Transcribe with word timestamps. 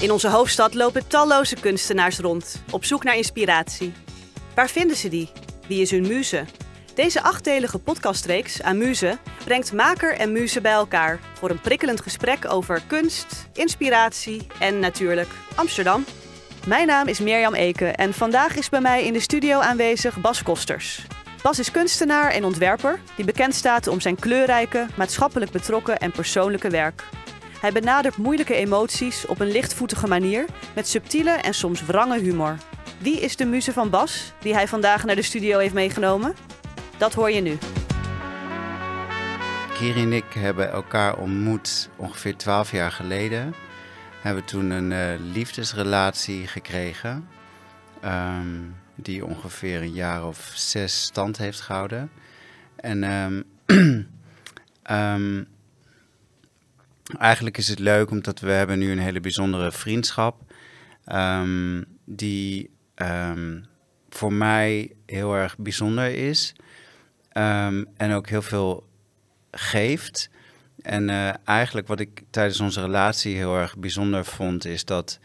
In 0.00 0.12
onze 0.12 0.28
hoofdstad 0.28 0.74
lopen 0.74 1.08
talloze 1.08 1.56
kunstenaars 1.60 2.18
rond, 2.18 2.62
op 2.70 2.84
zoek 2.84 3.04
naar 3.04 3.16
inspiratie. 3.16 3.92
Waar 4.54 4.68
vinden 4.68 4.96
ze 4.96 5.08
die? 5.08 5.30
Wie 5.66 5.80
is 5.80 5.90
hun 5.90 6.06
muze? 6.06 6.44
Deze 6.94 7.22
achtdelige 7.22 7.78
podcastreeks 7.78 8.62
aan 8.62 8.78
Muze 8.78 9.18
brengt 9.44 9.72
maker 9.72 10.14
en 10.14 10.32
muze 10.32 10.60
bij 10.60 10.72
elkaar 10.72 11.20
voor 11.38 11.50
een 11.50 11.60
prikkelend 11.60 12.00
gesprek 12.00 12.52
over 12.52 12.82
kunst, 12.86 13.48
inspiratie 13.52 14.46
en 14.58 14.78
natuurlijk 14.78 15.28
Amsterdam. 15.54 16.04
Mijn 16.66 16.86
naam 16.86 17.06
is 17.06 17.20
Mirjam 17.20 17.54
Eke 17.54 17.86
en 17.86 18.14
vandaag 18.14 18.56
is 18.56 18.68
bij 18.68 18.80
mij 18.80 19.04
in 19.04 19.12
de 19.12 19.20
studio 19.20 19.58
aanwezig 19.58 20.20
Bas 20.20 20.42
Kosters. 20.42 21.06
Bas 21.42 21.58
is 21.58 21.70
kunstenaar 21.70 22.30
en 22.30 22.44
ontwerper 22.44 23.00
die 23.16 23.24
bekend 23.24 23.54
staat 23.54 23.86
om 23.86 24.00
zijn 24.00 24.18
kleurrijke, 24.18 24.86
maatschappelijk 24.96 25.50
betrokken 25.50 25.98
en 25.98 26.10
persoonlijke 26.10 26.70
werk. 26.70 27.04
Hij 27.60 27.72
benadert 27.72 28.16
moeilijke 28.16 28.54
emoties 28.54 29.26
op 29.26 29.40
een 29.40 29.50
lichtvoetige 29.50 30.06
manier 30.06 30.44
met 30.74 30.88
subtiele 30.88 31.30
en 31.30 31.54
soms 31.54 31.84
wrange 31.84 32.18
humor. 32.18 32.56
Wie 32.98 33.20
is 33.20 33.36
de 33.36 33.44
muze 33.44 33.72
van 33.72 33.90
Bas 33.90 34.32
die 34.40 34.54
hij 34.54 34.68
vandaag 34.68 35.04
naar 35.04 35.14
de 35.14 35.22
studio 35.22 35.58
heeft 35.58 35.74
meegenomen? 35.74 36.34
Dat 36.98 37.14
hoor 37.14 37.30
je 37.30 37.40
nu. 37.40 37.58
Kiri 39.74 40.02
en 40.02 40.12
ik 40.12 40.32
hebben 40.32 40.70
elkaar 40.70 41.16
ontmoet 41.16 41.90
ongeveer 41.96 42.36
twaalf 42.36 42.70
jaar 42.70 42.92
geleden. 42.92 43.54
Hebben 44.20 44.44
toen 44.44 44.70
een 44.70 44.90
uh, 44.90 45.20
liefdesrelatie 45.32 46.46
gekregen. 46.46 47.28
Um, 48.04 48.76
die 48.94 49.24
ongeveer 49.24 49.80
een 49.80 49.92
jaar 49.92 50.26
of 50.26 50.50
zes 50.54 51.02
stand 51.02 51.38
heeft 51.38 51.60
gehouden. 51.60 52.10
En 52.76 53.02
um, 53.02 53.44
eigenlijk 57.18 57.58
is 57.58 57.68
het 57.68 57.78
leuk 57.78 58.10
omdat 58.10 58.40
we 58.40 58.50
hebben 58.50 58.78
nu 58.78 58.90
een 58.90 58.98
hele 58.98 59.20
bijzondere 59.20 59.72
vriendschap. 59.72 60.52
die 62.04 62.70
voor 64.08 64.32
mij 64.32 64.92
heel 65.06 65.34
erg 65.34 65.56
bijzonder 65.58 66.14
is. 66.14 66.54
en 67.96 68.12
ook 68.12 68.28
heel 68.28 68.42
veel 68.42 68.88
geeft. 69.50 70.30
En 70.82 71.08
uh, 71.08 71.30
eigenlijk 71.44 71.86
wat 71.86 72.00
ik 72.00 72.22
tijdens 72.30 72.60
onze 72.60 72.80
relatie 72.80 73.36
heel 73.36 73.56
erg 73.56 73.76
bijzonder 73.76 74.24
vond, 74.24 74.64
is 74.64 74.84
dat 74.84 75.18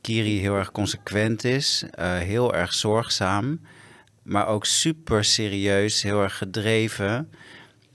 Kiri 0.00 0.38
heel 0.38 0.56
erg 0.56 0.72
consequent 0.72 1.44
is, 1.44 1.84
uh, 1.98 2.18
heel 2.18 2.54
erg 2.54 2.74
zorgzaam, 2.74 3.60
maar 4.22 4.46
ook 4.46 4.66
super 4.66 5.24
serieus, 5.24 6.02
heel 6.02 6.22
erg 6.22 6.38
gedreven. 6.38 7.30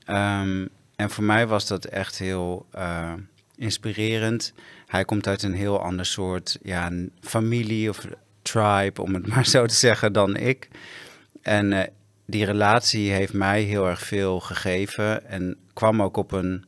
Um, 0.07 0.69
en 0.99 1.09
voor 1.09 1.23
mij 1.23 1.47
was 1.47 1.67
dat 1.67 1.85
echt 1.85 2.17
heel 2.17 2.65
uh, 2.75 3.13
inspirerend. 3.55 4.53
Hij 4.87 5.05
komt 5.05 5.27
uit 5.27 5.43
een 5.43 5.53
heel 5.53 5.81
ander 5.81 6.05
soort 6.05 6.57
ja, 6.61 6.91
familie 7.21 7.89
of 7.89 8.05
tribe, 8.41 9.01
om 9.01 9.13
het 9.13 9.27
maar 9.33 9.45
zo 9.45 9.65
te 9.65 9.73
zeggen, 9.73 10.13
dan 10.13 10.35
ik. 10.35 10.67
En 11.41 11.71
uh, 11.71 11.81
die 12.25 12.45
relatie 12.45 13.11
heeft 13.11 13.33
mij 13.33 13.61
heel 13.61 13.87
erg 13.87 14.01
veel 14.01 14.39
gegeven 14.39 15.25
en 15.25 15.57
kwam 15.73 16.01
ook 16.01 16.17
op 16.17 16.31
een 16.31 16.65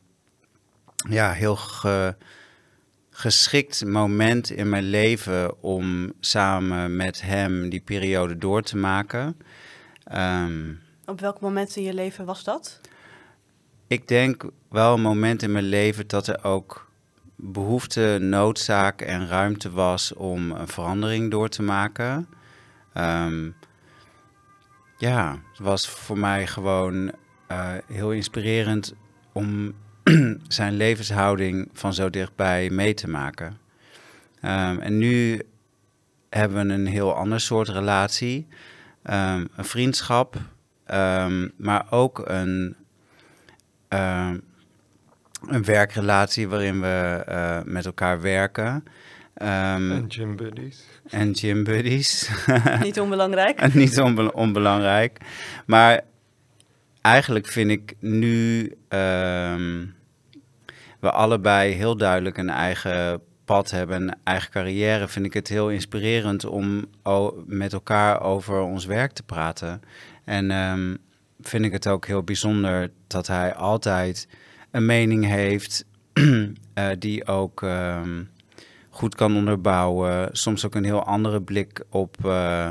ja, 1.08 1.32
heel 1.32 1.56
ge, 1.56 2.14
geschikt 3.10 3.84
moment 3.84 4.50
in 4.50 4.68
mijn 4.68 4.84
leven 4.84 5.62
om 5.62 6.12
samen 6.20 6.96
met 6.96 7.22
hem 7.22 7.68
die 7.68 7.80
periode 7.80 8.38
door 8.38 8.62
te 8.62 8.76
maken. 8.76 9.36
Um, 10.14 10.80
op 11.06 11.20
welk 11.20 11.40
moment 11.40 11.76
in 11.76 11.82
je 11.82 11.94
leven 11.94 12.24
was 12.24 12.44
dat? 12.44 12.80
Ik 13.92 14.08
denk 14.08 14.44
wel 14.68 14.94
een 14.94 15.00
moment 15.00 15.42
in 15.42 15.52
mijn 15.52 15.64
leven 15.64 16.06
dat 16.06 16.26
er 16.26 16.44
ook 16.44 16.90
behoefte, 17.36 18.18
noodzaak 18.20 19.00
en 19.00 19.28
ruimte 19.28 19.70
was 19.70 20.14
om 20.14 20.50
een 20.50 20.68
verandering 20.68 21.30
door 21.30 21.48
te 21.48 21.62
maken. 21.62 22.28
Um, 22.96 23.54
ja, 24.98 25.38
het 25.50 25.58
was 25.58 25.88
voor 25.88 26.18
mij 26.18 26.46
gewoon 26.46 27.12
uh, 27.50 27.70
heel 27.86 28.12
inspirerend 28.12 28.94
om 29.32 29.72
zijn 30.48 30.72
levenshouding 30.72 31.68
van 31.72 31.94
zo 31.94 32.10
dichtbij 32.10 32.70
mee 32.70 32.94
te 32.94 33.08
maken. 33.08 33.58
Um, 34.42 34.78
en 34.78 34.98
nu 34.98 35.42
hebben 36.30 36.66
we 36.66 36.72
een 36.72 36.86
heel 36.86 37.14
ander 37.14 37.40
soort 37.40 37.68
relatie. 37.68 38.46
Um, 39.04 39.48
een 39.56 39.64
vriendschap, 39.64 40.36
maar 41.56 41.86
ook 41.90 42.22
een, 42.28 42.76
een 45.46 45.64
werkrelatie 45.64 46.48
waarin 46.48 46.80
we 46.80 47.24
uh, 47.28 47.58
met 47.64 47.86
elkaar 47.86 48.20
werken. 48.20 48.84
en 49.34 50.04
gym 50.08 50.36
buddies. 50.36 50.84
En 51.08 51.36
gym 51.36 51.64
buddies. 51.64 52.30
Niet 52.82 53.00
onbelangrijk. 53.00 53.74
Niet 53.74 54.00
onbe 54.00 54.32
onbelangrijk. 54.32 55.18
Maar 55.66 56.00
eigenlijk 57.00 57.46
vind 57.46 57.70
ik 57.70 57.94
nu 57.98 58.60
um, 58.88 59.94
we 61.00 61.10
allebei 61.10 61.72
heel 61.72 61.96
duidelijk 61.96 62.38
een 62.38 62.50
eigen 62.50 63.20
pad 63.44 63.70
hebben, 63.70 64.02
een 64.02 64.14
eigen 64.24 64.50
carrière, 64.50 65.08
vind 65.08 65.26
ik 65.26 65.32
het 65.32 65.48
heel 65.48 65.70
inspirerend 65.70 66.44
om 66.44 66.84
met 67.46 67.72
elkaar 67.72 68.20
over 68.20 68.60
ons 68.60 68.84
werk 68.84 69.12
te 69.12 69.22
praten. 69.22 69.82
En 70.24 70.50
um, 70.50 70.98
vind 71.48 71.64
ik 71.64 71.72
het 71.72 71.86
ook 71.86 72.06
heel 72.06 72.22
bijzonder 72.22 72.90
dat 73.06 73.26
hij 73.26 73.54
altijd 73.54 74.28
een 74.70 74.86
mening 74.86 75.26
heeft 75.26 75.84
uh, 76.12 76.48
die 76.98 77.26
ook 77.26 77.62
um, 77.62 78.30
goed 78.90 79.14
kan 79.14 79.36
onderbouwen, 79.36 80.28
soms 80.32 80.66
ook 80.66 80.74
een 80.74 80.84
heel 80.84 81.04
andere 81.04 81.42
blik 81.42 81.84
op 81.88 82.16
uh, 82.24 82.68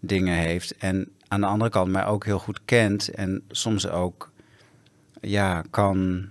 dingen 0.00 0.36
heeft. 0.36 0.76
En 0.76 1.08
aan 1.28 1.40
de 1.40 1.46
andere 1.46 1.70
kant 1.70 1.90
mij 1.90 2.06
ook 2.06 2.24
heel 2.24 2.38
goed 2.38 2.60
kent 2.64 3.08
en 3.08 3.42
soms 3.48 3.88
ook 3.88 4.30
ja, 5.20 5.64
kan 5.70 6.28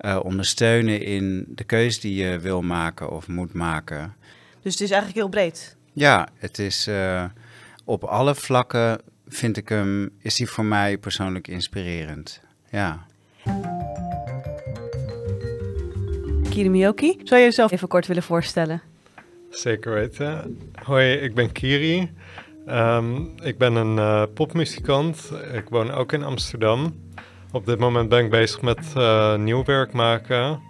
uh, 0.00 0.20
ondersteunen 0.22 1.00
in 1.02 1.44
de 1.48 1.64
keuze 1.64 2.00
die 2.00 2.24
je 2.24 2.38
wil 2.38 2.62
maken 2.62 3.10
of 3.10 3.28
moet 3.28 3.52
maken. 3.52 4.14
Dus 4.62 4.72
het 4.72 4.82
is 4.82 4.90
eigenlijk 4.90 5.20
heel 5.20 5.28
breed? 5.28 5.76
Ja, 5.92 6.28
het 6.36 6.58
is 6.58 6.88
op 7.84 8.04
alle 8.04 8.34
vlakken 8.34 9.00
vind 9.28 9.56
ik 9.56 9.68
hem, 9.68 10.10
is 10.18 10.38
hij 10.38 10.46
voor 10.46 10.64
mij 10.64 10.98
persoonlijk 10.98 11.48
inspirerend. 11.48 12.40
Ja. 12.70 13.06
Kiri 16.50 16.70
Miyoki, 16.70 17.20
zou 17.22 17.40
je 17.40 17.46
jezelf 17.46 17.72
even 17.72 17.88
kort 17.88 18.06
willen 18.06 18.22
voorstellen? 18.22 18.82
Zeker 19.50 19.92
weten. 19.92 20.58
Hoi, 20.82 21.12
ik 21.12 21.34
ben 21.34 21.52
Kiri. 21.52 22.10
Um, 22.68 23.32
ik 23.42 23.58
ben 23.58 23.74
een 23.74 23.96
uh, 23.96 24.22
popmuzikant. 24.34 25.32
Ik 25.52 25.68
woon 25.68 25.90
ook 25.90 26.12
in 26.12 26.22
Amsterdam. 26.22 26.94
Op 27.52 27.66
dit 27.66 27.78
moment 27.78 28.08
ben 28.08 28.24
ik 28.24 28.30
bezig 28.30 28.62
met 28.62 28.92
uh, 28.96 29.36
nieuw 29.36 29.64
werk 29.64 29.92
maken. 29.92 30.60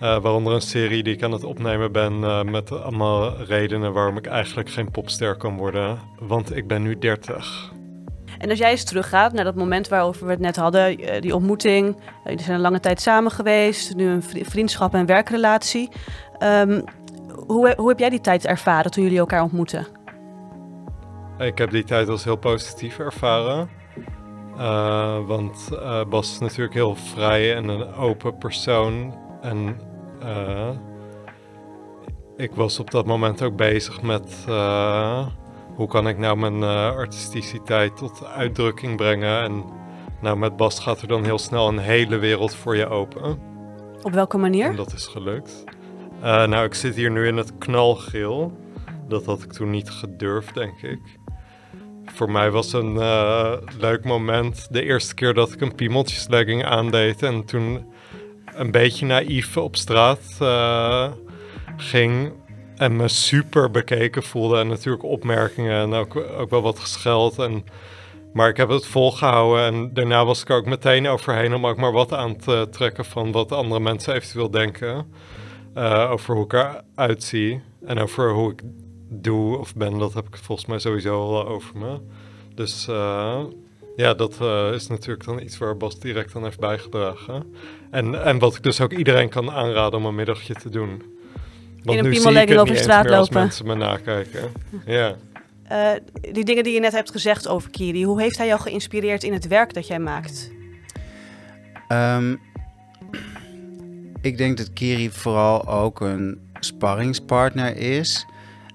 Uh, 0.00 0.20
waaronder 0.20 0.52
een 0.52 0.60
serie 0.60 1.02
die 1.02 1.14
ik 1.14 1.22
aan 1.22 1.32
het 1.32 1.44
opnemen 1.44 1.92
ben 1.92 2.12
uh, 2.12 2.42
met 2.42 2.70
allemaal 2.72 3.42
redenen 3.42 3.92
waarom 3.92 4.16
ik 4.16 4.26
eigenlijk 4.26 4.70
geen 4.70 4.90
popster 4.90 5.36
kan 5.36 5.56
worden. 5.56 5.98
Want 6.18 6.56
ik 6.56 6.66
ben 6.66 6.82
nu 6.82 6.98
30. 6.98 7.73
En 8.44 8.50
als 8.50 8.58
jij 8.58 8.70
eens 8.70 8.84
teruggaat 8.84 9.32
naar 9.32 9.44
dat 9.44 9.54
moment 9.54 9.88
waarover 9.88 10.24
we 10.24 10.30
het 10.30 10.40
net 10.40 10.56
hadden, 10.56 10.96
die 11.20 11.34
ontmoeting. 11.34 11.96
Jullie 12.24 12.42
zijn 12.42 12.54
een 12.54 12.60
lange 12.60 12.80
tijd 12.80 13.00
samen 13.00 13.30
geweest, 13.30 13.94
nu 13.94 14.08
een 14.08 14.22
vriendschap 14.22 14.94
en 14.94 15.06
werkrelatie. 15.06 15.88
Um, 16.42 16.84
hoe, 17.46 17.74
hoe 17.76 17.88
heb 17.88 17.98
jij 17.98 18.10
die 18.10 18.20
tijd 18.20 18.46
ervaren 18.46 18.90
toen 18.90 19.02
jullie 19.02 19.18
elkaar 19.18 19.42
ontmoetten? 19.42 19.86
Ik 21.38 21.58
heb 21.58 21.70
die 21.70 21.84
tijd 21.84 22.08
als 22.08 22.24
heel 22.24 22.36
positief 22.36 22.98
ervaren. 22.98 23.68
Uh, 24.56 25.26
want 25.26 25.68
uh, 25.72 26.04
Bas 26.04 26.32
is 26.32 26.38
natuurlijk 26.38 26.74
heel 26.74 26.94
vrij 26.94 27.54
en 27.54 27.68
een 27.68 27.94
open 27.94 28.38
persoon. 28.38 29.14
En 29.40 29.80
ik 32.36 32.54
was 32.54 32.78
op 32.78 32.90
dat 32.90 33.06
moment 33.06 33.42
ook 33.42 33.56
bezig 33.56 34.02
met 34.02 34.44
hoe 35.74 35.88
kan 35.88 36.08
ik 36.08 36.18
nou 36.18 36.36
mijn 36.36 36.62
artisticiteit 36.96 37.96
tot 37.96 38.24
uitdrukking 38.24 38.96
brengen. 38.96 39.42
En 39.42 39.64
nou, 40.20 40.36
met 40.36 40.56
Bas 40.56 40.80
gaat 40.80 41.00
er 41.00 41.08
dan 41.08 41.24
heel 41.24 41.38
snel 41.38 41.68
een 41.68 41.78
hele 41.78 42.18
wereld 42.18 42.54
voor 42.54 42.76
je 42.76 42.88
open. 42.88 43.38
Op 44.02 44.12
welke 44.12 44.38
manier? 44.38 44.66
En 44.66 44.76
dat 44.76 44.92
is 44.92 45.06
gelukt. 45.06 45.64
nou, 46.20 46.64
ik 46.64 46.74
zit 46.74 46.94
hier 46.94 47.10
nu 47.10 47.26
in 47.26 47.36
het 47.36 47.58
knalgeel. 47.58 48.52
Dat 49.08 49.24
had 49.24 49.42
ik 49.42 49.52
toen 49.52 49.70
niet 49.70 49.90
gedurfd, 49.90 50.54
denk 50.54 50.82
ik 50.82 51.18
voor 52.14 52.30
mij 52.30 52.50
was 52.50 52.72
een 52.72 52.94
uh, 52.94 53.52
leuk 53.78 54.04
moment 54.04 54.66
de 54.70 54.82
eerste 54.82 55.14
keer 55.14 55.34
dat 55.34 55.52
ik 55.52 55.60
een 55.60 55.74
piemeltjeslegging 55.74 56.64
aandeed. 56.64 57.22
En 57.22 57.44
toen 57.44 57.86
een 58.44 58.70
beetje 58.70 59.06
naïef 59.06 59.56
op 59.56 59.76
straat 59.76 60.38
uh, 60.42 61.12
ging 61.76 62.32
en 62.76 62.96
me 62.96 63.08
super 63.08 63.70
bekeken 63.70 64.22
voelde. 64.22 64.58
En 64.58 64.68
natuurlijk 64.68 65.04
opmerkingen 65.04 65.80
en 65.80 65.92
ook, 65.92 66.16
ook 66.16 66.50
wel 66.50 66.62
wat 66.62 66.78
gescheld. 66.78 67.38
En, 67.38 67.64
maar 68.32 68.48
ik 68.48 68.56
heb 68.56 68.68
het 68.68 68.86
volgehouden 68.86 69.64
en 69.64 69.94
daarna 69.94 70.24
was 70.24 70.42
ik 70.42 70.50
ook 70.50 70.66
meteen 70.66 71.08
overheen 71.08 71.54
om 71.54 71.66
ook 71.66 71.76
maar 71.76 71.92
wat 71.92 72.12
aan 72.12 72.36
te 72.36 72.68
trekken 72.70 73.04
van 73.04 73.32
wat 73.32 73.52
andere 73.52 73.80
mensen 73.80 74.14
eventueel 74.14 74.50
denken. 74.50 75.06
eh, 75.74 76.10
over 76.10 76.34
hoe 76.34 76.44
ik 76.44 76.52
eruit 76.52 77.22
zie. 77.22 77.62
En 77.86 77.98
over 77.98 78.32
hoe 78.32 78.52
ik 78.52 78.62
doe 79.08 79.58
of 79.58 79.74
ben, 79.74 79.98
dat 79.98 80.14
heb 80.14 80.26
ik 80.26 80.36
volgens 80.36 80.68
mij 80.68 80.78
sowieso 80.78 81.20
al 81.20 81.46
over 81.46 81.78
me. 81.78 82.00
Dus 82.54 82.86
uh, 82.90 83.40
ja, 83.96 84.14
dat 84.14 84.38
uh, 84.42 84.72
is 84.72 84.86
natuurlijk 84.86 85.24
dan 85.24 85.40
iets 85.40 85.58
waar 85.58 85.76
Bas 85.76 85.98
direct 85.98 86.36
aan 86.36 86.42
heeft 86.42 86.60
bijgedragen. 86.60 87.54
En, 87.90 88.24
en 88.24 88.38
wat 88.38 88.54
ik 88.54 88.62
dus 88.62 88.80
ook 88.80 88.92
iedereen 88.92 89.28
kan 89.28 89.50
aanraden 89.50 89.98
om 89.98 90.06
een 90.06 90.14
middagje 90.14 90.54
te 90.54 90.68
doen. 90.68 91.02
Want 91.84 91.98
In 91.98 92.04
een 92.04 92.10
het 92.48 92.58
over 92.58 92.72
niet 92.72 92.82
straat 92.82 92.98
eens 92.98 93.08
meer 93.08 93.18
als 93.18 93.28
lopen. 93.28 93.42
mensen 93.42 93.66
me 93.66 93.74
nakijken. 93.74 94.52
Ja. 94.86 95.14
Uh, 95.72 95.90
die 96.32 96.44
dingen 96.44 96.64
die 96.64 96.74
je 96.74 96.80
net 96.80 96.92
hebt 96.92 97.10
gezegd 97.10 97.48
over 97.48 97.70
Kiri, 97.70 98.04
hoe 98.04 98.20
heeft 98.20 98.36
hij 98.36 98.46
jou 98.46 98.60
geïnspireerd 98.60 99.22
in 99.22 99.32
het 99.32 99.46
werk 99.46 99.74
dat 99.74 99.86
jij 99.86 99.98
maakt? 99.98 100.50
Um, 101.88 102.40
ik 104.20 104.38
denk 104.38 104.56
dat 104.56 104.72
Kiri 104.72 105.10
vooral 105.10 105.68
ook 105.68 106.00
een 106.00 106.38
sparringspartner 106.60 107.76
is. 107.76 108.26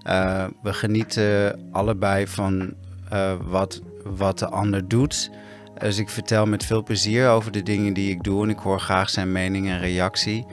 Uh, 0.07 0.45
we 0.61 0.73
genieten 0.73 1.59
allebei 1.71 2.27
van 2.27 2.73
uh, 3.13 3.33
wat, 3.43 3.81
wat 4.03 4.39
de 4.39 4.47
ander 4.49 4.87
doet. 4.87 5.31
Dus 5.77 5.97
ik 5.97 6.09
vertel 6.09 6.45
met 6.45 6.65
veel 6.65 6.83
plezier 6.83 7.29
over 7.29 7.51
de 7.51 7.63
dingen 7.63 7.93
die 7.93 8.11
ik 8.11 8.23
doe 8.23 8.43
en 8.43 8.49
ik 8.49 8.57
hoor 8.57 8.79
graag 8.79 9.09
zijn 9.09 9.31
mening 9.31 9.67
en 9.67 9.79
reactie. 9.79 10.45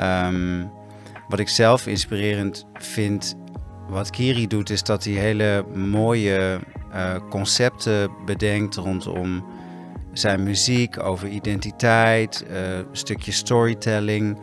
Um, 0.00 0.70
wat 1.28 1.38
ik 1.38 1.48
zelf 1.48 1.86
inspirerend 1.86 2.66
vind, 2.74 3.34
wat 3.88 4.10
Kiri 4.10 4.46
doet, 4.46 4.70
is 4.70 4.82
dat 4.82 5.04
hij 5.04 5.12
hele 5.12 5.64
mooie 5.74 6.60
uh, 6.94 7.14
concepten 7.30 8.10
bedenkt 8.24 8.74
rondom 8.74 9.44
zijn 10.12 10.42
muziek, 10.42 11.02
over 11.02 11.28
identiteit, 11.28 12.44
uh, 12.50 12.76
een 12.76 12.86
stukje 12.92 13.32
storytelling. 13.32 14.38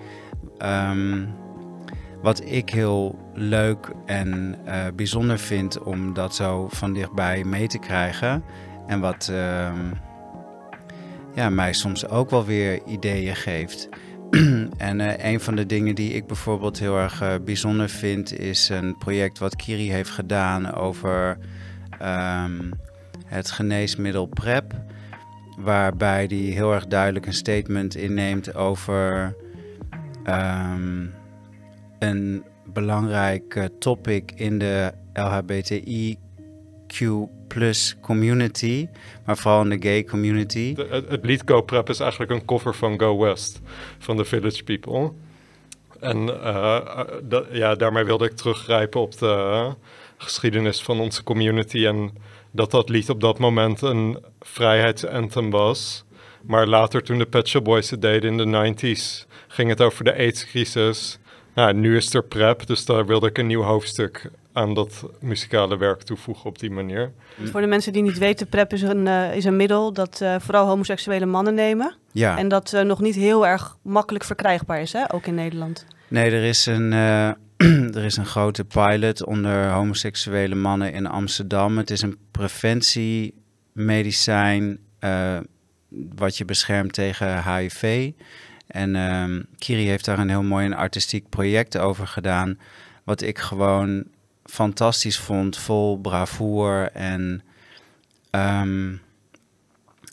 Um, 0.66 1.40
wat 2.22 2.46
ik 2.46 2.70
heel 2.70 3.20
leuk 3.34 3.92
en 4.06 4.56
uh, 4.66 4.86
bijzonder 4.96 5.40
vind 5.40 5.84
om 5.84 6.14
dat 6.14 6.36
zo 6.36 6.68
van 6.72 6.94
dichtbij 6.94 7.44
mee 7.44 7.68
te 7.68 7.78
krijgen. 7.78 8.44
En 8.88 9.00
wat 9.00 9.30
uh, 9.32 9.70
ja, 11.34 11.50
mij 11.50 11.74
soms 11.74 12.08
ook 12.08 12.30
wel 12.30 12.46
weer 12.46 12.86
ideeën 12.86 13.36
geeft. 13.36 13.90
en 14.78 15.00
uh, 15.00 15.14
een 15.18 15.40
van 15.40 15.56
de 15.56 15.66
dingen 15.66 15.96
die 15.96 16.14
ik 16.14 16.28
bijvoorbeeld 16.28 16.80
heel 16.80 16.98
erg 16.98 17.22
uh, 17.22 17.34
bijzonder 17.46 17.90
vind, 17.90 18.40
is 18.40 18.70
een 18.70 18.98
project 18.98 19.40
wat 19.40 19.56
Kiri 19.56 19.92
heeft 19.92 20.10
gedaan 20.10 20.74
over 20.74 21.38
um, 22.02 22.72
het 23.26 23.52
geneesmiddel 23.52 24.26
PrEP. 24.26 24.74
Waarbij 25.58 26.26
hij 26.28 26.38
heel 26.38 26.74
erg 26.74 26.88
duidelijk 26.88 27.26
een 27.26 27.34
statement 27.34 27.96
inneemt 27.96 28.56
over 28.56 29.36
um, 30.26 31.14
een 32.00 32.44
belangrijk 32.66 33.70
topic 33.80 34.32
in 34.36 34.60
de 34.60 34.92
LHBTIQ 35.14 37.06
plus 37.54 37.96
community, 38.02 38.88
maar 39.26 39.38
vooral 39.38 39.62
in 39.62 39.70
de 39.70 39.88
gay 39.88 40.04
community. 40.04 40.74
De, 40.74 41.04
het, 41.10 41.26
lied 41.26 41.42
Go 41.46 41.62
Prep 41.62 41.90
is 41.90 42.00
eigenlijk 42.00 42.32
een 42.32 42.46
cover 42.46 42.76
van 42.76 43.00
Go 43.00 43.18
West 43.18 43.62
van 44.00 44.18
The 44.18 44.26
Village 44.26 44.64
People. 44.64 45.12
En 46.00 46.18
uh, 46.18 46.80
dat, 47.24 47.46
ja, 47.52 47.76
daarmee 47.76 48.04
wilde 48.04 48.26
ik 48.26 48.36
teruggrijpen 48.36 49.02
op 49.02 49.18
de 49.18 49.70
geschiedenis 50.18 50.82
van 50.82 51.00
onze 51.00 51.24
community 51.24 51.86
en 51.86 52.12
dat 52.52 52.72
dat 52.72 52.90
lied 52.90 53.10
op 53.10 53.22
dat 53.22 53.40
moment 53.40 53.82
een 53.82 54.20
vrijheidsanthem 54.40 55.50
was. 55.50 56.04
Maar 56.42 56.68
later 56.68 57.04
toen 57.04 57.18
de 57.18 57.26
Pet 57.26 57.48
Shop 57.48 57.64
Boys 57.64 57.90
het 57.90 58.02
deden 58.02 58.40
in 58.40 58.52
de 58.52 58.74
90s, 58.74 59.28
ging 59.48 59.70
het 59.70 59.82
over 59.82 60.04
de 60.04 60.16
AIDS-crisis. 60.16 61.20
Nou, 61.56 61.74
nu 61.74 61.96
is 61.96 62.14
er 62.14 62.24
PrEP, 62.24 62.66
dus 62.68 62.86
daar 62.86 63.06
wilde 63.06 63.28
ik 63.28 63.38
een 63.38 63.48
nieuw 63.48 63.62
hoofdstuk 63.62 64.32
aan 64.54 64.74
dat 64.74 65.06
muzikale 65.20 65.78
werk 65.78 66.02
toevoegen 66.02 66.46
op 66.46 66.60
die 66.60 66.72
manier. 66.72 67.12
Voor 67.44 67.62
de 67.62 67.68
mensen 67.68 67.94
die 67.94 68.02
niet 68.02 68.18
weten, 68.18 68.48
PrEP 68.48 68.74
is 68.74 68.82
een, 68.82 69.06
uh, 69.06 69.36
is 69.36 69.46
een 69.46 69.56
middel 69.56 69.94
dat 69.94 70.20
uh, 70.24 70.36
vooral 70.40 70.68
homoseksuele 70.68 71.26
mannen 71.26 71.54
nemen. 71.54 71.96
Ja. 72.12 72.38
En 72.38 72.48
dat 72.48 72.74
uh, 72.74 72.82
nog 72.82 73.02
niet 73.02 73.16
heel 73.16 73.48
erg 73.48 73.78
makkelijk 73.82 74.24
verkrijgbaar 74.24 74.82
is, 74.82 74.94
hè? 74.94 75.14
ook 75.14 75.26
in 75.26 75.36
Nederland. 75.36 75.86
Nee, 76.08 76.32
er 76.32 76.44
is 76.44 76.66
een, 76.66 76.92
er 77.98 78.04
is 78.04 78.18
een 78.18 78.26
grote 78.26 78.66
pilot 78.66 79.26
onder 79.26 79.70
homoseksuele 79.70 80.56
mannen 80.56 80.94
in 80.94 81.08
Amsterdam. 81.08 81.78
Het 81.78 81.90
is 81.90 82.02
een 82.02 82.18
preventiemedicijn 82.32 84.80
wat 86.16 86.38
je 86.38 86.46
beschermt 86.46 86.94
tegen 86.94 87.56
HIV. 87.56 88.12
En 88.68 88.96
um, 88.96 89.46
Kiri 89.58 89.88
heeft 89.88 90.06
daar 90.06 90.20
een 90.20 90.30
heel 90.30 90.44
mooi 90.44 90.66
en 90.66 90.74
artistiek 90.74 91.30
project 91.30 91.78
over 91.78 92.08
gedaan. 92.08 92.60
Wat 93.04 93.22
ik 93.22 93.40
gewoon 93.40 94.04
fantastisch 94.52 95.20
vond. 95.20 95.58
Vol 95.58 95.98
bravoure 95.98 96.86
en 96.86 97.42
um, 98.32 99.02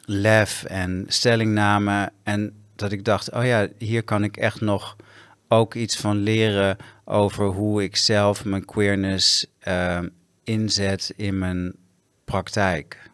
lef 0.04 0.64
en 0.64 1.04
stellingname. 1.08 2.12
En 2.22 2.52
dat 2.76 2.92
ik 2.92 3.04
dacht, 3.04 3.32
oh 3.32 3.44
ja, 3.44 3.68
hier 3.78 4.02
kan 4.02 4.24
ik 4.24 4.36
echt 4.36 4.60
nog 4.60 4.96
ook 5.48 5.74
iets 5.74 5.96
van 5.96 6.16
leren 6.16 6.76
over 7.04 7.46
hoe 7.46 7.82
ik 7.82 7.96
zelf 7.96 8.44
mijn 8.44 8.64
queerness 8.64 9.46
uh, 9.68 9.98
inzet 10.44 11.12
in 11.16 11.38
mijn 11.38 11.74
praktijk. 12.24 13.10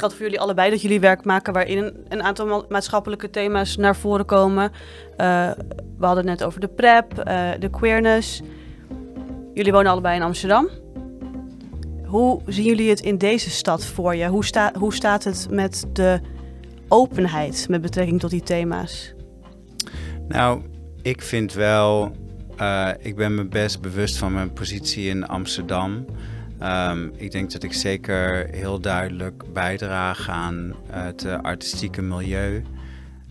Geldt 0.00 0.14
voor 0.14 0.24
jullie 0.24 0.40
allebei 0.40 0.70
dat 0.70 0.82
jullie 0.82 1.00
werk 1.00 1.24
maken 1.24 1.52
waarin 1.52 1.92
een 2.08 2.22
aantal 2.22 2.46
ma 2.46 2.62
maatschappelijke 2.68 3.30
thema's 3.30 3.76
naar 3.76 3.96
voren 3.96 4.24
komen. 4.24 4.72
Uh, 4.72 5.50
we 5.98 6.06
hadden 6.06 6.28
het 6.28 6.38
net 6.38 6.44
over 6.44 6.60
de 6.60 6.68
PrEP, 6.68 7.24
uh, 7.28 7.50
de 7.58 7.70
queerness. 7.70 8.42
Jullie 9.54 9.72
wonen 9.72 9.92
allebei 9.92 10.16
in 10.16 10.22
Amsterdam. 10.22 10.68
Hoe 12.06 12.40
zien 12.46 12.64
jullie 12.64 12.90
het 12.90 13.00
in 13.00 13.18
deze 13.18 13.50
stad 13.50 13.84
voor 13.84 14.14
je? 14.14 14.26
Hoe, 14.26 14.44
sta 14.44 14.72
hoe 14.78 14.94
staat 14.94 15.24
het 15.24 15.46
met 15.50 15.86
de 15.92 16.20
openheid 16.88 17.66
met 17.68 17.80
betrekking 17.80 18.20
tot 18.20 18.30
die 18.30 18.42
thema's? 18.42 19.14
Nou, 20.28 20.62
ik 21.02 21.22
vind 21.22 21.52
wel, 21.52 22.12
uh, 22.60 22.88
ik 22.98 23.16
ben 23.16 23.34
me 23.34 23.44
best 23.44 23.80
bewust 23.80 24.16
van 24.16 24.32
mijn 24.32 24.52
positie 24.52 25.08
in 25.08 25.26
Amsterdam. 25.26 26.04
Um, 26.62 27.12
ik 27.16 27.30
denk 27.30 27.52
dat 27.52 27.62
ik 27.62 27.72
zeker 27.72 28.48
heel 28.50 28.80
duidelijk 28.80 29.52
bijdraag 29.52 30.28
aan 30.28 30.74
het 30.86 31.24
uh, 31.24 31.40
artistieke 31.42 32.02
milieu. 32.02 32.64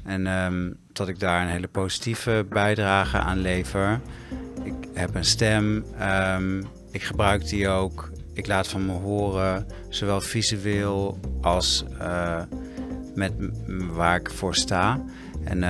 En 0.03 0.27
um, 0.27 0.77
dat 0.93 1.07
ik 1.07 1.19
daar 1.19 1.41
een 1.41 1.47
hele 1.47 1.67
positieve 1.67 2.45
bijdrage 2.49 3.17
aan 3.17 3.37
lever. 3.37 3.99
Ik 4.63 4.73
heb 4.93 5.15
een 5.15 5.25
stem, 5.25 5.85
um, 6.35 6.65
ik 6.91 7.03
gebruik 7.03 7.47
die 7.47 7.67
ook. 7.67 8.11
Ik 8.33 8.47
laat 8.47 8.67
van 8.67 8.85
me 8.85 8.91
horen, 8.91 9.67
zowel 9.89 10.21
visueel 10.21 11.19
als 11.41 11.85
uh, 12.01 12.41
met 13.15 13.33
waar 13.91 14.19
ik 14.19 14.29
voor 14.29 14.55
sta. 14.55 15.03
En 15.43 15.63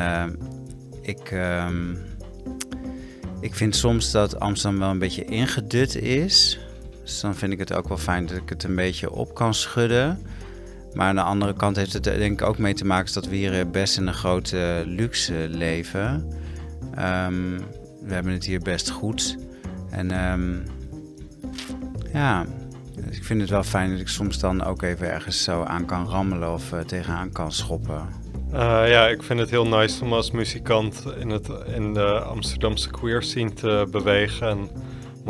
ik, 1.02 1.34
ik 3.42 3.56
vind 3.56 3.76
soms 3.76 4.12
dat 4.12 4.40
Amsterdam 4.40 4.80
wel 4.80 4.90
een 4.90 5.00
beetje 5.00 5.26
ingedut 5.26 5.96
is. 5.96 6.60
Dus 7.10 7.20
dan 7.20 7.36
vind 7.36 7.52
ik 7.52 7.60
het 7.60 7.74
ook 7.74 7.88
wel 7.88 7.98
fijn 7.98 8.26
dat 8.26 8.38
ik 8.38 8.50
het 8.50 8.64
een 8.64 8.76
beetje 8.76 9.12
op 9.12 9.34
kan 9.34 9.54
schudden. 9.54 10.22
Maar 10.94 11.08
aan 11.08 11.16
de 11.16 11.22
andere 11.22 11.54
kant 11.54 11.76
heeft 11.76 11.94
het 11.94 12.04
denk 12.04 12.42
ik 12.42 12.48
ook 12.48 12.58
mee 12.58 12.74
te 12.74 12.86
maken 12.86 13.14
dat 13.14 13.28
we 13.28 13.36
hier 13.36 13.70
best 13.70 13.98
in 13.98 14.08
een 14.08 14.14
grote 14.14 14.84
luxe 14.86 15.48
leven. 15.50 16.28
Um, 17.00 17.58
we 18.02 18.14
hebben 18.14 18.34
het 18.34 18.46
hier 18.46 18.60
best 18.60 18.90
goed. 18.90 19.38
En 19.90 20.32
um, 20.32 20.64
ja, 22.14 22.46
dus 22.96 23.18
ik 23.18 23.24
vind 23.24 23.42
het 23.42 23.50
wel 23.50 23.64
fijn 23.64 23.92
dat 23.92 24.00
ik 24.00 24.08
soms 24.08 24.40
dan 24.40 24.64
ook 24.64 24.82
even 24.82 25.12
ergens 25.12 25.44
zo 25.44 25.64
aan 25.64 25.86
kan 25.86 26.08
rammelen 26.08 26.54
of 26.54 26.72
uh, 26.72 26.80
tegenaan 26.80 27.32
kan 27.32 27.52
schoppen. 27.52 28.08
Ja, 28.52 29.08
ik 29.08 29.24
vind 29.24 29.40
het 29.40 29.50
heel 29.50 29.68
nice 29.68 30.04
om 30.04 30.14
als 30.14 30.32
muzikant 30.32 31.04
in, 31.20 31.30
het, 31.30 31.50
in 31.76 31.94
de 31.94 32.20
Amsterdamse 32.20 32.90
queer 32.90 33.24
scene 33.24 33.54
te 33.54 33.88
bewegen. 33.92 34.48
En 34.48 34.70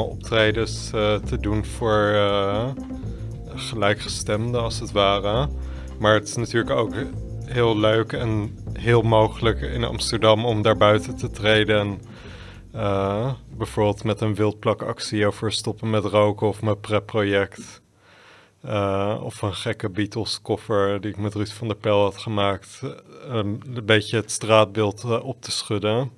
optredens 0.06 0.92
uh, 0.96 1.16
te 1.16 1.40
doen 1.40 1.66
voor 1.66 2.12
uh, 2.14 2.70
gelijkgestemden, 3.48 4.62
als 4.62 4.80
het 4.80 4.92
ware. 4.92 5.50
Maar 6.00 6.14
het 6.14 6.28
is 6.28 6.36
natuurlijk 6.36 6.72
ook 6.72 6.94
heel 7.46 7.78
leuk 7.78 8.14
en 8.14 8.58
heel 8.74 9.02
mogelijk 9.02 9.62
in 9.62 9.84
Amsterdam 9.84 10.46
om 10.46 10.62
daar 10.62 10.78
buiten 10.78 11.18
te 11.18 11.30
treden. 11.30 11.80
En, 11.80 12.02
uh, 12.76 13.34
bijvoorbeeld 13.58 14.04
met 14.04 14.22
een 14.22 14.36
wildplakactie 14.36 15.28
over 15.28 15.52
stoppen 15.52 15.90
met 15.90 16.06
roken 16.06 16.48
of 16.48 16.62
mijn 16.62 16.80
prep-project. 16.80 17.82
of 19.22 19.42
een 19.42 19.54
gekke 19.54 19.90
Beatles-koffer 19.90 21.02
die 21.02 21.12
ik 21.12 21.18
met 21.18 21.34
Ruud 21.34 21.52
van 21.52 21.68
der 21.68 21.78
Pel 21.78 22.02
had 22.02 22.18
gemaakt. 22.18 22.82
een 23.28 23.82
beetje 23.86 24.18
het 24.18 24.32
straatbeeld 24.32 25.22
op 25.22 25.42
te 25.42 25.52
schudden. 25.52 26.12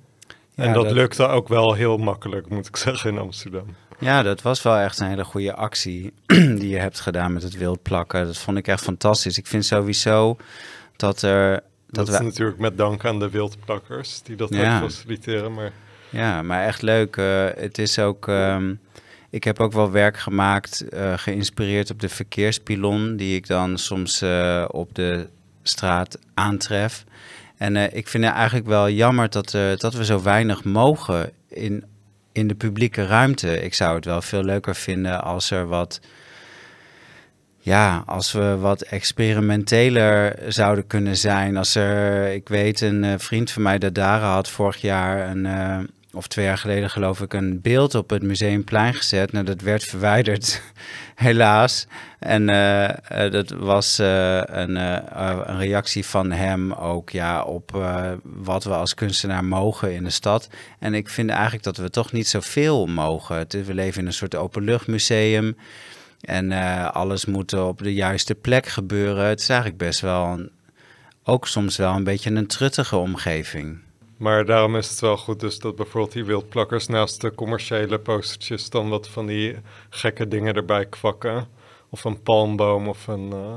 Ja, 0.54 0.64
en 0.64 0.72
dat, 0.72 0.84
dat, 0.84 0.92
lukte 0.92 1.26
ook 1.26 1.48
wel 1.48 1.72
heel 1.74 1.96
makkelijk, 1.96 2.48
moet 2.48 2.66
ik 2.68 2.76
zeggen, 2.86 3.10
in 3.10 3.18
Amsterdam. 3.18 3.66
Ja, 3.98 4.22
dat 4.22 4.42
was 4.42 4.62
wel 4.62 4.76
echt 4.76 4.98
een 4.98 5.06
hele 5.08 5.24
goede 5.24 5.54
actie 5.54 6.12
die 6.60 6.68
je 6.68 6.78
hebt 6.78 7.00
gedaan 7.00 7.32
met 7.32 7.42
het 7.42 7.56
wildplakken. 7.56 8.26
Dat 8.26 8.38
vond 8.38 8.58
ik 8.58 8.68
echt 8.68 8.82
fantastisch. 8.82 9.38
Ik 9.38 9.46
vind 9.46 9.64
sowieso 9.64 10.36
dat 10.96 11.22
er 11.22 11.62
Dat, 11.86 12.08
we 12.08 12.14
is 12.14 12.20
natuurlijk 12.20 12.58
met 12.58 12.78
dank 12.78 13.04
aan 13.04 13.18
de 13.18 13.30
wildplakkers 13.30 14.22
die 14.22 14.36
dat 14.36 14.48
Ja. 14.54 14.80
faciliteren. 14.80 15.54
Maar 15.54 15.72
Ja, 16.10 16.42
maar 16.42 16.64
echt 16.64 16.82
leuk. 16.82 17.16
Eh, 17.16 17.46
het 17.56 17.78
is 17.78 17.98
ook. 17.98 18.28
ehm, 18.28 18.74
ik 19.30 19.44
heb 19.44 19.60
ook 19.60 19.72
wel 19.72 19.90
werk 19.90 20.18
gemaakt, 20.18 20.88
eh, 20.88 21.12
geïnspireerd 21.16 21.90
op 21.90 22.00
de 22.00 22.08
verkeerspilon, 22.08 23.16
die 23.16 23.36
ik 23.36 23.46
dan 23.46 23.78
soms 23.78 24.22
eh, 24.22 24.64
op 24.68 24.94
de 24.94 25.28
straat 25.62 26.18
aantref. 26.34 27.04
En 27.56 27.76
eh, 27.76 27.96
ik 27.96 28.08
vind 28.08 28.24
het 28.24 28.34
eigenlijk 28.34 28.66
wel 28.66 28.90
jammer 28.90 29.30
dat, 29.30 29.54
eh, 29.54 29.76
dat 29.76 29.94
we 29.94 30.04
zo 30.04 30.22
weinig 30.22 30.64
mogen 30.64 31.30
in, 31.48 31.84
in 32.32 32.48
de 32.48 32.54
publieke 32.54 33.06
ruimte. 33.06 33.62
Ik 33.62 33.74
zou 33.74 33.94
het 33.94 34.04
wel 34.04 34.22
veel 34.22 34.44
leuker 34.44 34.74
vinden 34.74 35.22
als 35.22 35.50
er 35.50 35.66
wat. 35.66 36.00
Ja, 37.58 38.02
als 38.06 38.32
we 38.32 38.56
wat 38.56 38.82
experimenteler 38.82 40.38
zouden 40.48 40.86
kunnen 40.86 41.16
zijn. 41.16 41.56
Als 41.56 41.74
er, 41.74 42.28
ik 42.32 42.48
weet, 42.48 42.80
een 42.80 43.04
eh, 43.04 43.14
vriend 43.18 43.50
van 43.50 43.62
mij, 43.62 43.78
de 43.78 43.92
Dara, 43.92 44.32
had 44.32 44.50
vorig 44.50 44.80
jaar 44.80 45.30
een, 45.30 45.46
of 46.12 46.26
twee 46.26 46.44
jaar 46.44 46.58
geleden 46.58 46.90
geloof 46.90 47.20
ik, 47.20 47.32
een 47.32 47.60
beeld 47.60 47.94
op 47.94 48.10
het 48.10 48.22
Museumplein 48.22 48.94
gezet. 48.94 49.32
Nou, 49.32 49.44
dat 49.44 49.60
werd 49.60 49.84
verwijderd, 49.84 50.62
helaas. 51.22 51.86
En 52.18 52.48
eh, 52.48 52.88
eh, 53.24 53.32
dat 53.32 53.50
was 53.50 53.98
eh, 53.98 54.40
een, 54.44 54.76
een 54.76 55.58
reactie 55.58 56.06
van 56.06 56.30
hem 56.30 56.72
ook 56.72 57.10
ja, 57.10 57.42
op 57.42 57.70
wat 58.22 58.64
we 58.64 58.74
als 58.74 58.94
kunstenaar 58.94 59.44
mogen 59.44 59.94
in 59.94 60.04
de 60.04 60.10
stad. 60.10 60.48
En 60.78 60.94
ik 60.94 61.08
vind 61.08 61.30
eigenlijk 61.30 61.62
dat 61.62 61.76
we 61.76 61.90
toch 61.90 62.12
niet 62.12 62.28
zoveel 62.28 62.86
mogen. 62.86 63.46
We 63.48 63.74
leven 63.74 64.00
in 64.00 64.06
een 64.06 64.12
soort 64.12 64.34
openluchtmuseum. 64.34 65.56
En 66.20 66.52
alles 66.92 67.24
moet 67.24 67.52
op 67.52 67.82
de 67.82 67.94
juiste 67.94 68.34
plek 68.34 68.66
gebeuren. 68.66 69.26
Het 69.26 69.40
is 69.40 69.48
eigenlijk 69.48 69.78
best 69.78 70.00
wel 70.00 70.26
een, 70.26 70.50
ook 71.24 71.46
soms 71.46 71.76
wel 71.76 71.94
een 71.94 72.04
beetje 72.04 72.30
een 72.30 72.46
truttige 72.46 72.96
omgeving. 72.96 73.78
Maar 74.22 74.44
daarom 74.44 74.76
is 74.76 74.90
het 74.90 75.00
wel 75.00 75.16
goed 75.16 75.40
dus 75.40 75.58
dat 75.58 75.76
bijvoorbeeld 75.76 76.12
die 76.12 76.24
wildplakkers 76.24 76.86
naast 76.86 77.20
de 77.20 77.34
commerciële 77.34 77.98
postertjes 77.98 78.70
dan 78.70 78.88
wat 78.88 79.08
van 79.08 79.26
die 79.26 79.56
gekke 79.90 80.28
dingen 80.28 80.54
erbij 80.54 80.86
kwakken. 80.86 81.46
Of 81.90 82.04
een 82.04 82.22
palmboom 82.22 82.88
of 82.88 83.06
een... 83.06 83.32
eh, 83.32 83.54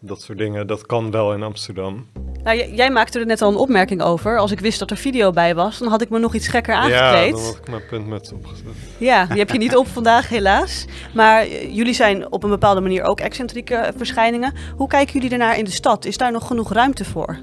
dat 0.00 0.22
soort 0.22 0.38
dingen. 0.38 0.66
Dat 0.66 0.86
kan 0.86 1.10
wel 1.10 1.32
in 1.34 1.42
Amsterdam. 1.42 2.06
Nou, 2.42 2.74
jij 2.74 2.90
maakte 2.90 3.18
er 3.18 3.26
net 3.26 3.42
al 3.42 3.50
een 3.50 3.56
opmerking 3.56 4.02
over. 4.02 4.38
Als 4.38 4.50
ik 4.50 4.60
wist 4.60 4.78
dat 4.78 4.90
er 4.90 4.96
video 4.96 5.30
bij 5.30 5.54
was, 5.54 5.78
dan 5.78 5.88
had 5.88 6.02
ik 6.02 6.10
me 6.10 6.18
nog 6.18 6.34
iets 6.34 6.48
gekker 6.48 6.74
Ja, 6.74 6.80
aangekleed. 6.80 7.32
dan 7.34 7.44
had 7.44 7.56
ik 7.56 7.68
mijn 7.68 7.86
puntmuts 7.86 8.32
opgezet. 8.32 8.66
Ja, 8.98 9.26
die 9.26 9.38
heb 9.38 9.50
je 9.50 9.58
niet 9.58 9.76
op 9.76 9.86
vandaag 9.86 10.28
helaas. 10.28 10.84
Maar 11.14 11.40
eh, 11.42 11.74
jullie 11.74 11.94
zijn 11.94 12.32
op 12.32 12.42
een 12.42 12.50
bepaalde 12.50 12.80
manier 12.80 13.02
ook 13.02 13.20
excentrieke 13.20 13.92
verschijningen. 13.96 14.54
Hoe 14.76 14.88
kijken 14.88 15.12
jullie 15.12 15.30
ernaar 15.30 15.58
in 15.58 15.64
de 15.64 15.70
stad? 15.70 16.04
Is 16.04 16.16
daar 16.16 16.32
nog 16.32 16.46
genoeg 16.46 16.72
ruimte 16.72 17.04
voor? 17.04 17.42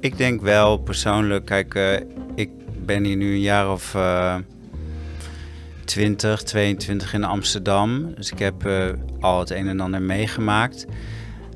Ik 0.00 0.16
denk 0.16 0.40
wel 0.40 0.76
persoonlijk, 0.76 1.44
kijk, 1.44 1.74
eh, 1.74 1.92
ik 2.34 2.50
ben 2.84 3.04
hier 3.04 3.16
nu 3.16 3.32
een 3.32 3.40
jaar 3.40 3.72
of 3.72 3.94
eh 3.94 4.36
20, 5.84 6.42
22 6.42 7.12
in 7.14 7.24
Amsterdam. 7.24 8.14
Dus 8.14 8.30
ik 8.30 8.38
heb 8.38 8.66
eh, 8.66 8.88
al 9.20 9.38
het 9.38 9.50
een 9.50 9.68
en 9.68 9.80
ander 9.80 10.02
meegemaakt. 10.02 10.86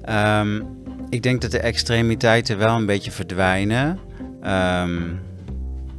Ehm, 0.05 0.63
ik 1.09 1.23
denk 1.23 1.41
dat 1.41 1.51
de 1.51 1.59
extremiteiten 1.59 2.59
wel 2.59 2.77
een 2.77 2.87
beetje 2.87 3.11
verdwijnen. 3.11 3.99
Ehm, 4.43 5.01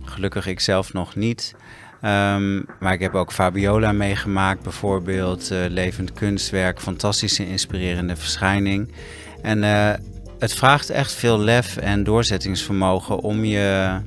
gelukkig 0.03 0.47
ik 0.47 0.59
zelf 0.59 0.93
nog 0.93 1.15
niet. 1.15 1.55
Ehm, 2.01 2.61
maar 2.79 2.93
ik 2.93 2.99
heb 2.99 3.15
ook 3.15 3.31
Fabiola 3.31 3.91
meegemaakt, 3.91 4.63
bijvoorbeeld. 4.63 5.51
eh, 5.51 5.59
levend 5.69 6.13
kunstwerk, 6.13 6.79
fantastische 6.81 7.47
inspirerende 7.47 8.15
verschijning. 8.15 8.91
En 9.41 9.63
het 10.39 10.53
vraagt 10.53 10.89
echt 10.89 11.13
veel 11.13 11.39
lef 11.39 11.77
en 11.77 12.03
doorzettingsvermogen 12.03 13.19
om 13.19 13.43
je 13.43 13.99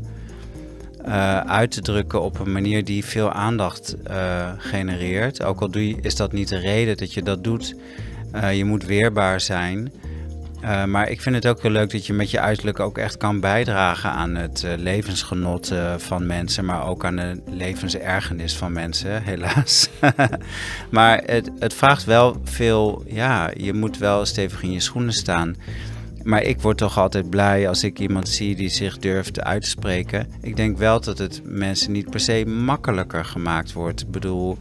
eh, 1.04 1.40
uit 1.40 1.70
te 1.70 1.80
drukken 1.80 2.23
op 2.23 2.38
een 2.38 2.52
manier 2.52 2.85
die 2.85 3.04
veel 3.04 3.32
aandacht 3.32 3.97
eh, 4.02 4.50
genereert. 4.58 5.42
Ook 5.42 5.61
al 5.61 5.70
doe 5.70 5.88
je, 5.88 5.97
is 6.00 6.16
dat 6.16 6.32
niet 6.32 6.49
de 6.49 6.58
reden 6.58 6.97
dat 6.97 7.14
je 7.14 7.23
dat 7.23 7.44
doet. 7.44 7.75
Eh, 8.32 8.56
je 8.56 8.64
moet 8.64 8.85
weerbaar 8.85 9.40
zijn. 9.40 9.92
Maar 10.87 11.08
ik 11.08 11.20
vind 11.20 11.35
het 11.35 11.47
ook 11.47 11.62
heel 11.62 11.70
leuk 11.70 11.90
dat 11.90 12.06
je 12.06 12.12
met 12.12 12.30
je 12.30 12.40
uiterlijk 12.40 12.80
ook 12.80 12.99
echt 12.99 13.16
kan 13.16 13.40
bijdragen 13.40 14.11
aan 14.11 14.35
het 14.35 14.64
levensgenot 14.76 15.73
van 15.97 16.26
mensen, 16.26 16.64
maar 16.64 16.87
ook 16.87 17.04
aan 17.04 17.16
de 17.16 17.40
levensergernis 17.50 18.56
van 18.56 18.73
mensen, 18.73 19.23
helaas. 19.30 19.88
maar 20.90 21.23
het, 21.26 21.50
het 21.58 21.75
vraagt 21.75 22.04
wel 22.04 22.40
veel, 22.44 23.02
ja, 23.06 23.50
je 23.56 23.73
moet 23.73 23.99
wel 23.99 24.26
stevig 24.26 24.62
in 24.62 24.73
je 24.73 24.80
schoenen 24.80 25.12
staan. 25.12 25.56
Maar 26.28 26.42
ik 26.42 26.61
word 26.61 26.76
toch 26.76 26.99
altijd 26.99 27.30
blij 27.30 27.68
als 27.68 27.85
ik 27.85 27.99
iemand 27.99 28.28
zie 28.28 28.56
die 28.56 28.68
zich 28.68 28.99
durft 28.99 29.40
uit 29.40 29.62
te 29.62 29.68
spreken. 29.68 30.26
Ik 30.40 30.56
denk 30.56 30.78
wel 30.78 31.00
dat 31.00 31.18
het 31.18 31.40
mensen 31.44 31.92
niet 31.92 32.11
per 32.11 32.20
se 32.20 32.47
makkelijker 32.47 33.25
gemaakt 33.25 33.73
wordt. 33.73 34.00
Ik 34.00 34.11
bedoel, 34.11 34.58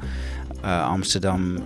eh, 0.62 0.88
Amsterdam 0.90 1.56
eh, 1.56 1.64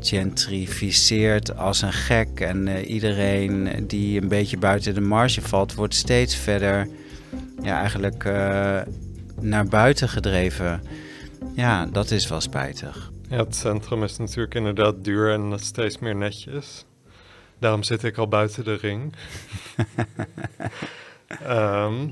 gentrificeert 0.00 1.56
als 1.56 1.82
een 1.82 1.92
gek. 1.92 2.40
En 2.40 2.68
eh, 2.68 2.90
iedereen 2.90 3.84
die 3.86 4.20
een 4.22 4.28
beetje 4.28 4.58
buiten 4.58 4.94
de 4.94 5.00
marge 5.00 5.40
valt, 5.40 5.74
wordt 5.74 5.94
steeds 5.94 6.34
verder 6.36 6.88
ja, 7.62 7.80
eigenlijk 7.80 8.24
naar 9.40 9.66
buiten 9.66 10.08
gedreven. 10.08 10.82
Ja, 11.54 11.86
dat 11.86 12.10
is 12.10 12.28
wel 12.28 12.40
spijtig. 12.40 13.10
Ja, 13.28 13.36
het 13.36 13.56
centrum 13.56 14.02
is 14.02 14.16
natuurlijk 14.16 14.54
inderdaad 14.54 15.04
duur 15.04 15.32
en 15.32 15.58
steeds 15.58 15.98
meer 15.98 16.16
netjes. 16.16 16.84
Daarom 17.60 17.82
zit 17.82 18.04
ik 18.04 18.16
al 18.16 18.28
buiten 18.28 18.64
de 18.64 18.74
ring. 18.74 19.12
Ehm, 21.44 22.08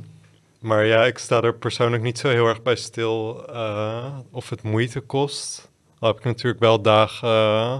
maar 0.60 0.84
ja, 0.84 1.04
ik 1.04 1.18
sta 1.18 1.42
er 1.42 1.54
persoonlijk 1.54 2.02
niet 2.02 2.18
zo 2.18 2.28
heel 2.28 2.46
erg 2.46 2.62
bij 2.62 2.76
stil 2.76 3.46
eh, 3.46 4.18
of 4.30 4.50
het 4.50 4.62
moeite 4.62 5.00
kost. 5.00 5.70
Al 5.98 6.08
heb 6.08 6.18
ik 6.18 6.24
natuurlijk 6.24 6.62
wel 6.62 6.82
dagen 6.82 7.28
eh, 7.28 7.78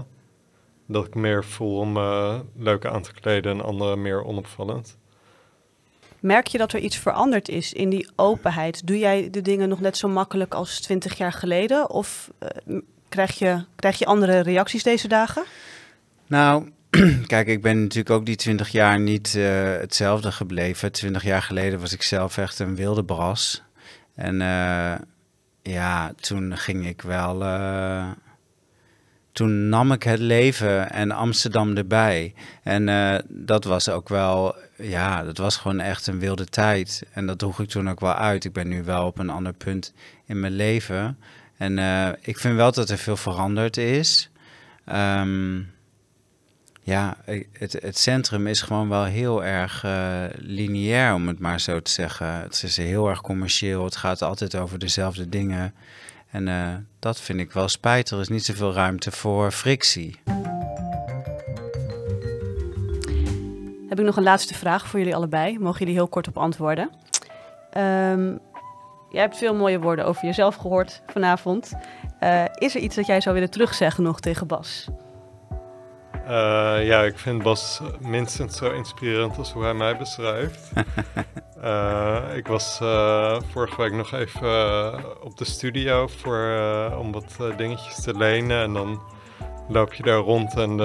dat 0.87 1.05
ik 1.05 1.15
meer 1.15 1.45
voel 1.45 1.77
om 1.77 1.91
me 1.91 2.41
leuk 2.55 2.85
aan 2.85 3.01
te 3.01 3.13
kleden 3.13 3.51
en 3.51 3.65
andere 3.65 3.95
meer 3.95 4.23
onopvallend. 4.23 4.97
Merk 6.19 6.47
je 6.47 6.57
dat 6.57 6.73
er 6.73 6.79
iets 6.79 6.97
veranderd 6.97 7.49
is 7.49 7.73
in 7.73 7.89
die 7.89 8.09
openheid? 8.15 8.87
Doe 8.87 8.97
jij 8.97 9.29
de 9.29 9.41
dingen 9.41 9.69
nog 9.69 9.79
net 9.79 9.97
zo 9.97 10.07
makkelijk 10.07 10.53
als 10.53 10.79
20 10.81 11.17
jaar 11.17 11.33
geleden? 11.33 11.89
Of 11.89 12.31
eh, 12.37 12.77
krijg, 13.09 13.39
je, 13.39 13.65
krijg 13.75 13.99
je 13.99 14.05
andere 14.05 14.39
reacties 14.39 14.83
deze 14.83 15.07
dagen? 15.07 15.43
Nou, 16.27 16.71
kijk, 17.27 17.47
ik 17.47 17.61
ben 17.61 17.81
natuurlijk 17.81 18.09
ook 18.09 18.25
die 18.25 18.35
20 18.35 18.69
jaar 18.69 18.99
niet 18.99 19.35
eh, 19.35 19.43
hetzelfde 19.63 20.31
gebleven. 20.31 20.91
20 20.91 21.23
jaar 21.23 21.41
geleden 21.41 21.79
was 21.79 21.93
ik 21.93 22.03
zelf 22.03 22.37
echt 22.37 22.59
een 22.59 22.75
wilde 22.75 23.03
bras. 23.03 23.63
En 24.15 24.41
eh, 24.41 24.95
ja, 25.61 26.13
toen 26.19 26.57
ging 26.57 26.87
ik 26.87 27.01
wel. 27.01 27.43
eh, 27.43 28.07
toen 29.31 29.69
nam 29.69 29.91
ik 29.91 30.03
het 30.03 30.19
leven 30.19 30.91
en 30.91 31.11
Amsterdam 31.11 31.77
erbij. 31.77 32.33
En 32.63 32.85
dat 33.27 33.63
was 33.63 33.89
ook 33.89 34.09
wel, 34.09 34.55
ja, 34.75 35.23
dat 35.23 35.37
was 35.37 35.57
gewoon 35.57 35.79
echt 35.79 36.07
een 36.07 36.19
wilde 36.19 36.45
tijd. 36.45 37.03
En 37.13 37.25
dat 37.25 37.39
droeg 37.39 37.59
ik 37.59 37.69
toen 37.69 37.89
ook 37.89 37.99
wel 37.99 38.13
uit. 38.13 38.45
Ik 38.45 38.53
ben 38.53 38.67
nu 38.67 38.83
wel 38.83 39.05
op 39.05 39.19
een 39.19 39.29
ander 39.29 39.53
punt 39.53 39.93
in 40.25 40.39
mijn 40.39 40.53
leven. 40.55 41.17
En 41.57 41.77
ik 42.21 42.39
vind 42.39 42.55
wel 42.55 42.71
dat 42.71 42.89
er 42.89 42.97
veel 42.97 43.17
veranderd 43.17 43.77
is. 43.77 44.29
Ehm, 44.85 45.61
ja, 46.89 47.17
ik- 47.25 47.47
het, 47.53 47.71
het 47.81 47.97
centrum 47.97 48.47
is 48.47 48.61
gewoon 48.61 48.89
wel 48.89 49.03
heel 49.03 49.43
erg 49.43 49.83
eh, 49.83 50.23
lineair, 50.37 51.13
om 51.13 51.27
het 51.27 51.39
maar 51.39 51.59
zo 51.59 51.81
te 51.81 51.91
zeggen. 51.91 52.27
Het 52.27 52.61
is 52.63 52.77
heel 52.77 53.09
erg 53.09 53.21
commercieel. 53.21 53.83
Het 53.83 53.95
gaat 53.95 54.21
altijd 54.21 54.55
over 54.55 54.79
dezelfde 54.79 55.29
dingen. 55.29 55.73
En 56.31 56.47
eh, 56.47 56.67
dat 56.99 57.21
vind 57.21 57.39
ik 57.39 57.51
wel 57.51 57.67
spijtig. 57.67 58.15
Er 58.15 58.21
is 58.21 58.27
niet 58.27 58.45
zoveel 58.45 58.73
ruimte 58.73 59.11
voor 59.11 59.51
frictie. 59.51 60.19
Heb 63.89 63.99
ik 63.99 64.05
nog 64.05 64.17
een 64.17 64.23
laatste 64.23 64.53
vraag 64.53 64.87
voor 64.87 64.99
jullie 64.99 65.15
allebei. 65.15 65.59
Mogen 65.59 65.79
jullie 65.79 65.93
heel 65.93 66.07
kort 66.07 66.27
op 66.27 66.37
antwoorden? 66.37 66.89
Ehm, 67.71 68.27
jij 69.11 69.21
hebt 69.21 69.37
veel 69.37 69.55
mooie 69.55 69.79
woorden 69.79 70.05
over 70.05 70.25
jezelf 70.25 70.55
gehoord 70.55 71.01
vanavond. 71.07 71.71
Eh, 72.19 72.43
is 72.55 72.75
er 72.75 72.81
iets 72.81 72.95
dat 72.95 73.05
jij 73.05 73.21
zou 73.21 73.35
willen 73.35 73.49
terugzeggen 73.51 74.03
nog 74.03 74.19
tegen 74.19 74.47
Bas? 74.47 74.87
Eh, 76.29 76.85
ja, 76.85 77.03
ik 77.03 77.17
vind 77.17 77.43
Bas 77.43 77.81
minstens 77.99 78.57
zo 78.57 78.71
inspirerend 78.71 79.37
als 79.37 79.51
hoe 79.51 79.63
hij 79.63 79.73
mij 79.73 79.97
beschrijft. 79.97 80.69
Eh, 81.59 82.23
ik 82.35 82.47
was 82.47 82.79
eh, 82.81 83.39
vorige 83.51 83.81
week 83.81 83.93
nog 83.93 84.13
even 84.13 85.23
op 85.23 85.37
de 85.37 85.45
studio 85.45 86.07
voor, 86.07 86.53
om 86.97 87.11
wat 87.11 87.37
dingetjes 87.57 88.01
te 88.01 88.17
lenen. 88.17 88.63
En 88.63 88.73
dan 88.73 89.01
loop 89.67 89.93
je 89.93 90.03
daar 90.03 90.17
rond 90.17 90.55
en 90.55 90.77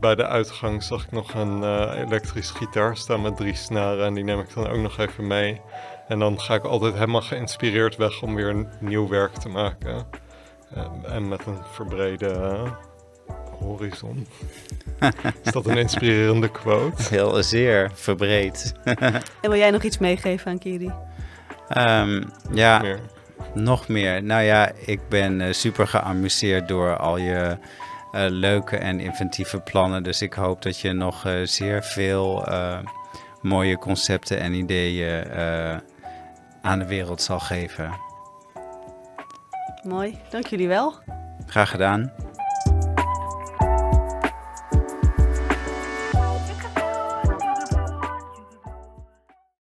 bij 0.00 0.14
de 0.14 0.26
uitgang 0.26 0.82
zag 0.82 1.04
ik 1.04 1.10
nog 1.10 1.34
een 1.34 1.62
elektrische 1.94 2.54
gitaar 2.54 2.96
staan 2.96 3.22
met 3.22 3.36
drie 3.36 3.54
snaren. 3.54 4.06
En 4.06 4.14
die 4.14 4.24
neem 4.24 4.40
ik 4.40 4.54
dan 4.54 4.68
ook 4.68 4.80
nog 4.80 4.98
even 4.98 5.26
mee. 5.26 5.60
En 6.08 6.18
dan 6.18 6.40
ga 6.40 6.54
ik 6.54 6.64
altijd 6.64 6.94
helemaal 6.94 7.22
geïnspireerd 7.22 7.96
weg 7.96 8.22
om 8.22 8.34
weer 8.34 8.48
een 8.48 8.68
nieuw 8.80 9.08
werk 9.08 9.34
te 9.34 9.48
maken. 9.48 10.06
En 11.04 11.28
met 11.28 11.46
een 11.46 11.58
verbrede... 11.72 12.62
horizon. 13.62 14.26
Is 15.44 15.52
dat 15.52 15.66
een 15.66 15.78
inspirerende 15.78 16.48
quote? 16.50 17.02
Heel 17.02 17.42
zeer 17.42 17.90
verbreed. 17.94 18.72
En 18.84 19.22
wil 19.40 19.56
jij 19.56 19.70
nog 19.70 19.82
iets 19.82 19.98
meegeven 19.98 20.50
aan 20.50 20.58
Kiri? 20.58 20.92
Ehm, 21.68 22.22
ja, 22.52 22.78
Meer. 22.78 23.00
nog 23.54 23.88
meer. 23.88 24.22
Nou 24.22 24.42
ja, 24.42 24.70
ik 24.86 25.00
ben 25.08 25.40
eh, 25.40 25.52
super 25.52 25.86
geamuseerd 25.88 26.68
door 26.68 26.96
al 26.96 27.16
je 27.16 27.56
eh, 28.12 28.24
leuke 28.28 28.76
en 28.76 29.00
inventieve 29.00 29.60
plannen. 29.60 30.02
Dus 30.02 30.22
ik 30.22 30.32
hoop 30.32 30.62
dat 30.62 30.78
je 30.80 30.92
nog 30.92 31.26
eh, 31.26 31.32
zeer 31.44 31.82
veel 31.82 32.46
eh, 32.46 32.78
mooie 33.42 33.78
concepten 33.78 34.38
en 34.40 34.52
ideeën 34.52 35.24
eh, 35.30 35.76
aan 36.62 36.78
de 36.78 36.86
wereld 36.86 37.22
zal 37.22 37.38
geven. 37.38 37.90
Mooi, 39.82 40.18
dank 40.30 40.46
jullie 40.46 40.68
wel. 40.68 40.94
Graag 41.46 41.70
gedaan. 41.70 42.12